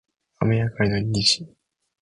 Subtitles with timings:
[0.39, 1.45] 雨上がりの虹